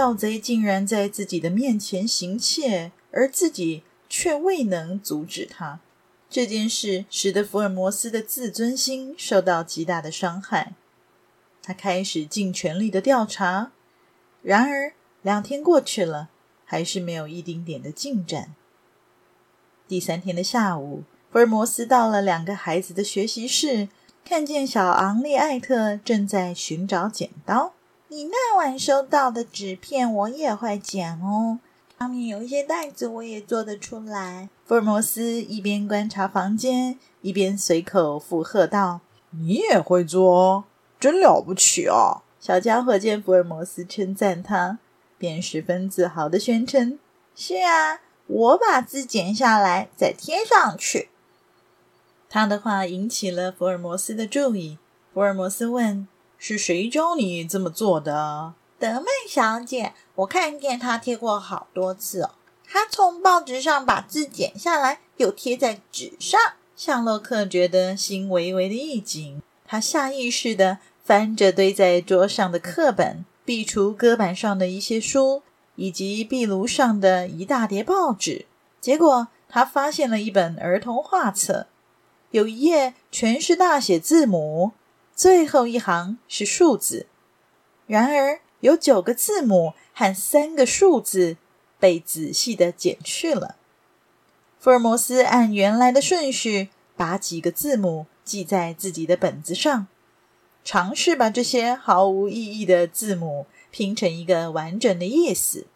[0.00, 5.78] 盗贼竟然在自己的面前行窃，而自己却未能阻止他。
[6.30, 10.72] 这件事使得福尔摩斯的自尊心受到极大的伤害。
[11.62, 13.72] 他开始尽全力的调查，
[14.40, 16.30] 然而两天过去了，
[16.64, 18.54] 还是没有一丁点的进展。
[19.86, 23.90] 第三天的下午，福尔摩斯到了两个孩子的学习室，
[24.24, 27.74] 看见小昂利艾特正在寻找剪刀。
[28.12, 31.60] 你那晚收到的纸片，我也会剪哦。
[31.96, 34.48] 上面有一些袋子，我也做得出来。
[34.66, 38.98] 福尔摩斯一边观察房间，一边随口附和道
[39.30, 40.64] ：“你也会做，
[40.98, 44.80] 真了不起啊！”小家伙见福尔摩斯称赞他，
[45.16, 46.98] 便十分自豪地宣称
[47.36, 51.10] ：“是啊，我把字剪下来再贴上去。”
[52.28, 54.78] 他的话引起了福尔摩斯的注意。
[55.14, 56.08] 福尔摩斯问。
[56.42, 58.54] 是谁教你这么做的？
[58.78, 62.30] 德曼小姐，我看见她贴过好多次哦。
[62.66, 66.40] 她从报纸上把字剪下来，又贴在纸上。
[66.74, 75.42] 夏洛克觉得心微微的一紧，他下意识地翻着堆在桌上的课本，壁橱隔板上的一些书，
[75.74, 78.46] 以及壁炉上的一大叠报纸。
[78.80, 81.66] 结果他发现了一本儿童画册，
[82.30, 84.72] 有一页全是大写字母。
[85.20, 87.04] 最后一行是数字，
[87.86, 91.36] 然而有九个字母和三个数字
[91.78, 93.56] 被仔细的剪去了。
[94.58, 99.88] 福尔摩斯按原来的顺序把几个字母记在自己的本子上，
[100.64, 105.66] 尝试把这些毫无意义的字母拼成一个完整的意思。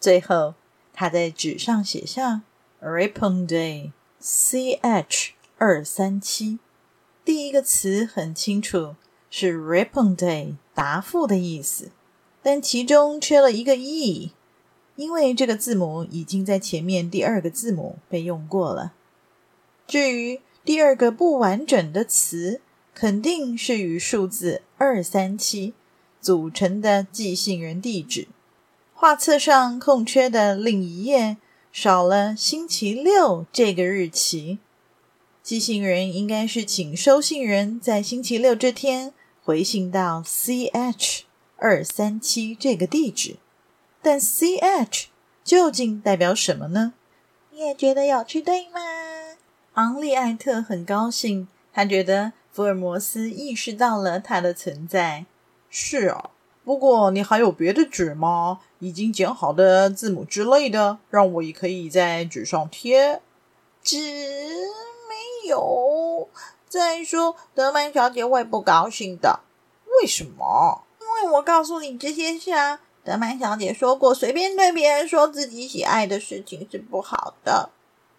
[0.00, 0.54] 最后，
[0.94, 2.40] 他在纸上写下
[2.82, 6.60] “Ripon Day C H 二三七”。
[7.24, 8.96] 第一个词很清楚，
[9.30, 11.90] 是 “reponde” 答复的意思，
[12.42, 14.32] 但其中缺了一个 e，
[14.96, 18.92] 因为这个字母已经在前面第二个字母被用过了。
[19.86, 22.60] 至于第二个不完整的词，
[22.94, 25.72] 肯定是与数字二三七
[26.20, 28.28] 组成的寄信人地址。
[28.92, 31.38] 画册上空缺的另一页
[31.72, 34.58] 少了星期六这个日期。
[35.44, 39.12] 寄信人应该是请收信人在星期六这天
[39.42, 41.24] 回信到 C H
[41.58, 43.36] 二三七这个地址，
[44.00, 45.08] 但 C H
[45.44, 46.94] 究竟代表什么呢？
[47.50, 48.80] 你也觉得有趣，对吗？
[49.74, 55.26] 昂利艾特很高兴，他觉得福尔摩斯意识到了他的存在。
[55.68, 56.30] 是啊，
[56.64, 58.60] 不过你还有别的纸吗？
[58.78, 63.20] 已经剪好的字母之类的，让我也可以在纸上贴。
[63.82, 64.00] 纸。
[65.08, 66.28] 没有，
[66.68, 69.40] 再说德曼小姐会不高兴的。
[70.00, 70.82] 为什么？
[71.00, 72.80] 因为我告诉你这些事啊。
[73.04, 77.68] 德曼小姐说过，随便对别人说自己喜爱的事情是不好的。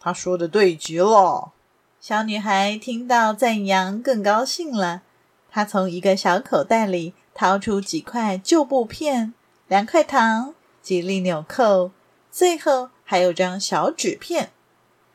[0.00, 1.52] 她说的对极了。
[2.00, 5.02] 小女孩听到赞扬，更高兴了。
[5.48, 9.32] 她从一个小口袋里掏出几块旧布片、
[9.68, 11.92] 两块糖、几粒纽扣，
[12.32, 14.50] 最后还有张小纸片，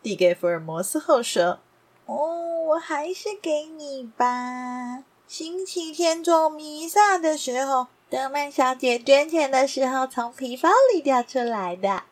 [0.07, 1.59] 递给福尔摩斯后说。
[2.05, 5.03] 哦，我还是给你吧。
[5.27, 12.03] 星期天做弥撒的时候，德曼小姐捐钱的时候从皮包里掉出来的。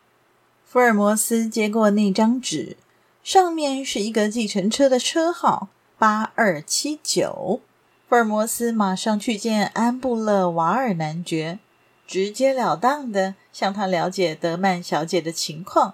[0.65, 2.75] 福尔摩斯接过那张纸，
[3.23, 7.61] 上面是一个计程车的车号八二七九。
[8.09, 11.59] 福尔摩斯马上去见安布勒瓦尔男爵，
[12.05, 15.93] 直截了当的向他了解德曼小姐的情况。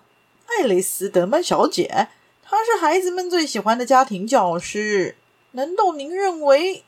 [0.59, 2.09] 爱丽丝·德曼小姐。
[2.43, 5.15] 她是孩子们最喜欢的家庭教师。
[5.51, 6.83] 难道您认为？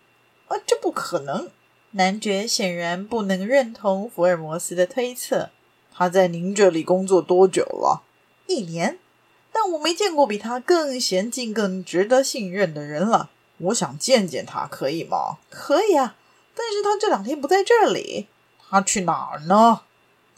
[0.47, 1.49] 啊，这不可能！
[1.91, 5.51] 男爵显然不能认同福尔摩斯的推测。
[5.93, 8.03] 他在您这里工作多久了？
[8.47, 8.99] 一年。
[9.51, 13.29] 但我没见过比他更娴静、更值得信任的人了。
[13.59, 15.37] 我想见见他，可以吗？
[15.51, 16.15] 可以啊，
[16.55, 18.27] 但是他这两天不在这里。
[18.69, 19.81] 他去哪儿呢？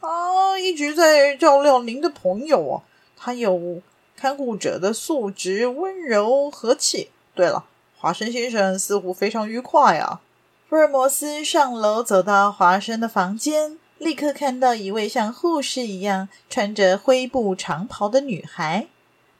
[0.02, 2.84] 他一直在照料您的朋友啊。
[3.26, 3.82] 他有。
[4.18, 7.10] 看护者的素质温柔和气。
[7.36, 7.66] 对了，
[7.98, 10.22] 华生先生似乎非常愉快啊。
[10.70, 18.88] 福尔摩斯上楼走到华生的房间，立刻看到一位像护士一样穿着灰布长袍的女孩，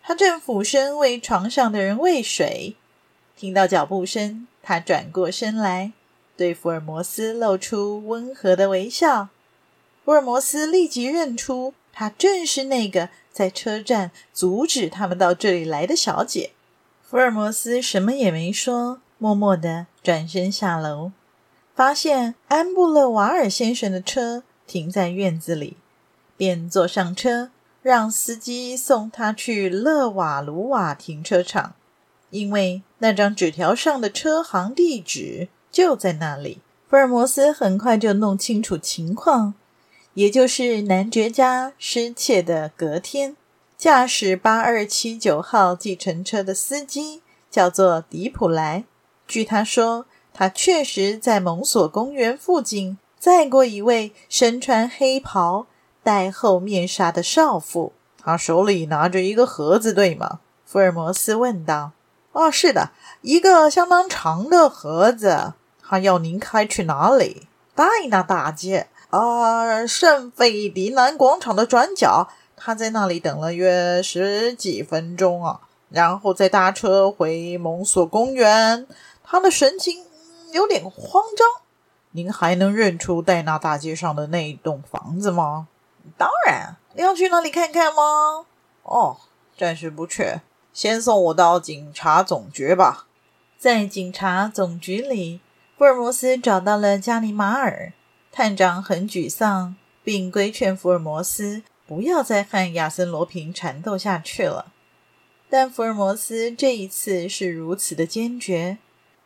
[0.04, 2.76] 她正俯身为床上的人喂水。
[3.38, 5.94] 听到脚步声，她转过身来，
[6.36, 9.30] 对福尔摩斯露出温和的微笑。
[10.04, 16.52] 福尔摩斯立即认出，她正是那个在车站阻止他们到这里来的小姐。
[17.04, 21.12] 福尔摩斯什么也没说，默默地转身下楼。
[21.76, 25.76] 发现安布勒瓦尔先生的车停在院子里，
[26.38, 27.52] 便坐上车，
[27.82, 31.74] 让司机送他去勒瓦卢瓦停车场，
[32.30, 36.62] 因为那张纸条上的车行地址就在那里。
[36.88, 39.56] 福尔摩斯很快就弄清楚情况，
[40.16, 43.36] 也就是男爵家失窃的隔天，
[43.78, 47.22] 驾驶八二七九号计程车的司机
[47.52, 48.86] 叫做迪普莱。
[49.28, 55.68] 据他说，他确实在蒙索公园附近载过一位身穿黑袍、
[56.02, 57.92] 戴厚面纱的少妇。
[58.18, 60.40] 他手里拿着一个盒子，对吗？
[60.66, 61.92] 福尔摩斯问道。
[62.32, 65.56] “哦，是的，一个相当长的盒子。
[65.84, 67.50] 他要您开去哪里？
[67.76, 68.88] 戴纳大街
[69.20, 72.30] 啊，圣费迪南广场的转角。
[72.56, 78.88] 他在那里等了约十几分钟啊，然后再搭车回蒙索公园。
[79.24, 80.04] 他的神情。”
[80.54, 81.46] 有点慌张，
[82.12, 85.68] 您还能认出戴纳大街上的那栋房子吗？
[86.18, 88.46] 当然，要去那里看看吗？
[88.84, 89.18] 哦，
[89.58, 90.40] 暂时不去，
[90.72, 93.08] 先送我到警察总局吧。
[93.58, 95.42] 在警察总局里，
[95.78, 97.92] 福尔摩斯找到了加尼马尔
[98.38, 104.74] 探长，很沮丧，并规劝福尔摩斯不要再和亚森罗平缠斗下去了。
[105.50, 108.78] 但福尔摩斯这一次是如此的坚决。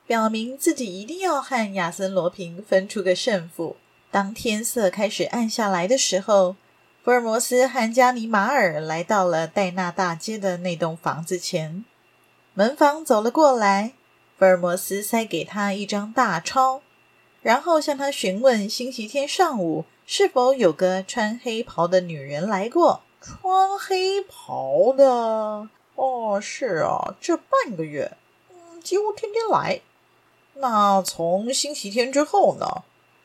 [0.06, 3.78] 表明自己一定要和亚森·罗平分出个胜负。
[4.12, 6.56] 当天色开始暗下来的时候，
[7.04, 11.84] 福尔摩斯和加尼马尔来到了戴纳大街的那栋房子前。
[12.54, 13.94] 门房走了过来，
[14.38, 16.84] 福尔摩斯塞给他一张大钞，
[17.42, 23.02] 然后向他询问星期天上午是否有个穿黑袍的女人来过。
[23.22, 25.70] 穿黑袍的？
[25.96, 28.18] 哦，是啊，这半个月，
[28.50, 29.82] 嗯，几乎天天来。
[30.54, 32.84] 那从星期天之后呢？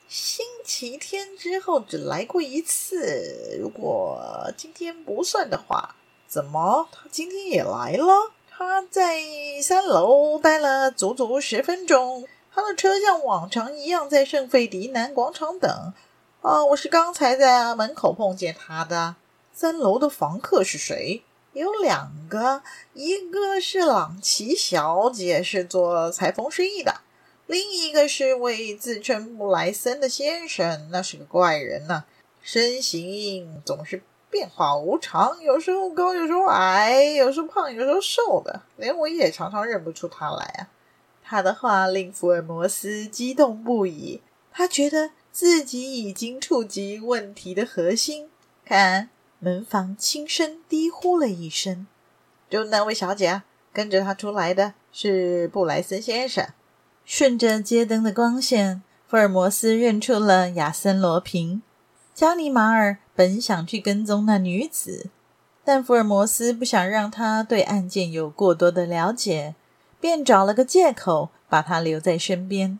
[0.08, 3.58] 星期天之后只来过一次。
[3.60, 5.96] 如果今天不算的话，
[6.28, 8.32] 怎么他今天也来了？
[8.50, 9.20] 他在
[9.62, 12.28] 三楼待了足足十分钟。
[12.54, 15.92] 他的车像往常一样在圣费迪南广场等。
[16.40, 19.16] 啊，我是刚才在门口碰见他的。
[19.52, 21.24] 三楼的房客是谁？
[21.52, 22.62] 有两个，
[22.92, 27.00] 一个是朗奇小姐，是做裁缝生意的。
[27.46, 32.04] 另一个是位自称布莱森的先生，那是个怪人呢、
[32.40, 34.00] 身形总是
[34.30, 40.68] 变化无常，有时候高，有时候矮，有时候胖，有时候瘦的，连我也常常认不出他来啊。
[41.26, 44.20] 他的话令福尔摩斯激动不已，
[44.52, 48.28] 他觉得自己已经触及问题的核心。
[48.64, 51.86] 看，门房轻声低呼了一声，
[52.50, 53.42] 就那位小姐
[53.72, 56.46] 跟着他出来的是布莱森先生。
[57.04, 61.62] 顺着街灯的光线，福尔摩斯认出了亚森·罗平。
[62.14, 65.10] 加尼马尔本想去跟踪那女子，
[65.64, 69.54] 但福尔摩斯不想让他对案件有过多的了解，
[70.04, 72.78] 便找了个借口把他留在身边。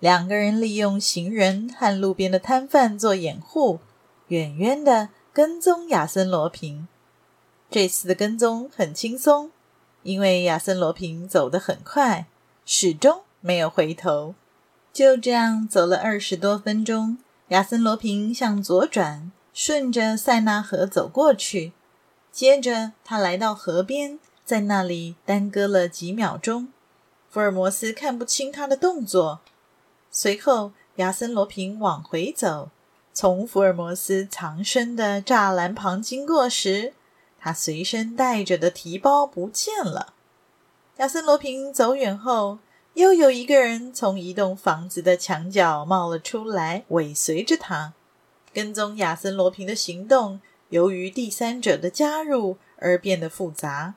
[0.00, 3.80] 两个人利用行人和路边的摊贩做掩护，
[4.28, 6.88] 远远地跟踪亚森·罗平。
[7.70, 9.50] 这次的跟踪很轻松，
[10.02, 12.24] 因为亚森·罗平走得很快，
[12.64, 13.20] 始终。
[13.42, 14.34] 没有回头，
[14.94, 17.18] 就这样走了二十多分钟。
[17.48, 21.74] 亚森·罗平向左转，顺着塞纳河走过去。
[22.30, 26.68] 接着，他来到河边，在那里耽搁了几秒钟。
[27.30, 29.40] 福尔摩斯看不清他的动作。
[30.10, 32.68] 随后，亚森·罗平往回走，
[33.14, 36.92] 从福尔摩斯藏身的栅栏旁经过时，
[37.40, 40.12] 他随身带着的提包不见了。
[40.98, 42.58] 亚森·罗平走远后，
[42.92, 47.94] 又有一个人从一栋房子的墙角冒了出来，尾随着他。
[48.52, 53.94] 跟踪亚森·罗平的行动，由于第三者的加入而变得复杂。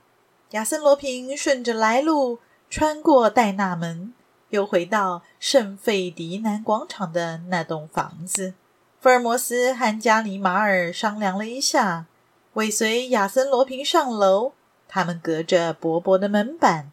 [0.56, 4.14] 亚森·罗平顺着来路，穿过戴纳门，
[4.52, 8.54] 又回到圣费迪南广场的那栋房子。
[9.02, 12.06] 福尔摩斯和加尼马尔商量了一下，
[12.54, 14.54] 尾随亚森·罗平上楼。
[14.88, 16.90] 他们隔着薄薄的门板，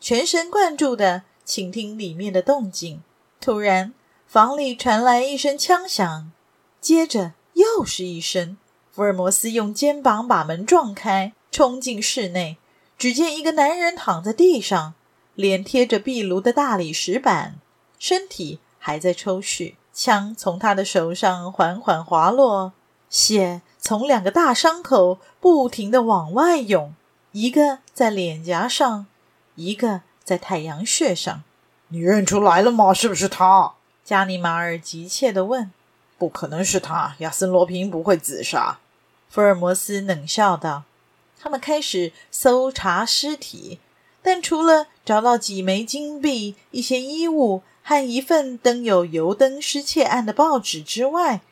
[0.00, 1.22] 全神贯注的。
[1.44, 3.02] 倾听里面的动静，
[3.40, 3.94] 突然，
[4.26, 6.32] 房里传来一声枪响，
[6.80, 8.56] 接着又是一声。
[8.90, 12.58] 福尔摩斯用肩膀把门撞开，冲进室内，
[12.98, 14.94] 只见一个男人躺在地上，
[15.34, 17.56] 脸贴着壁炉的大理石板，
[17.98, 22.72] 身体还在抽搐，枪从他的手上缓缓滑落，
[23.10, 26.94] 血从两个大伤口不停的往外涌，
[27.32, 29.06] 一个在脸颊上，
[29.54, 31.42] 一个在太阳穴上。
[31.88, 32.94] 你认出来了吗？
[32.94, 33.74] 是不是他？
[34.02, 35.70] 加尼马尔急切的问。
[36.18, 38.78] 不可能是他，亚森·罗平不会自杀。
[39.28, 40.84] 福尔摩斯冷笑道
[41.46, 43.78] ：“他们开始搜查尸体，
[44.20, 51.42] 但除了找到几枚金币、一些衣物和一份登有油灯失窃案的报纸之外，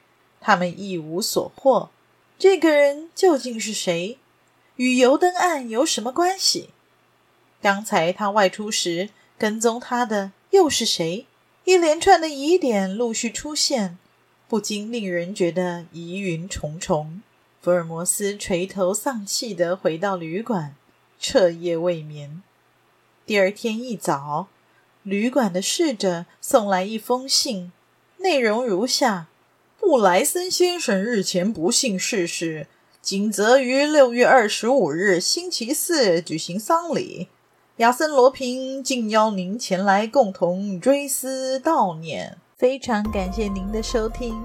[0.40, 1.90] 他们一无所获。
[2.36, 4.18] 这个人究竟是谁？
[4.74, 6.70] 与油灯案有什么关系？
[7.62, 11.26] 刚才他外出时跟踪他的又是谁？
[11.62, 13.96] 一连串的疑点陆续出现，
[14.48, 17.22] 不禁令人觉得疑云重重。”
[17.64, 20.75] 福尔摩斯垂头丧气的回到旅馆，
[21.18, 22.42] 彻夜未眠。
[23.25, 24.49] 第二天一早，
[25.02, 27.73] 旅馆的侍者送来一封信，
[28.18, 29.28] 内容如下：
[29.80, 32.66] 布莱森先生日前不幸逝世，
[33.00, 37.28] 谨责于六月二十五日星期四举行丧礼。
[37.78, 42.37] 亚森·罗平敬邀您前来共同追思悼念。
[42.59, 44.44] 非常感谢您的收听。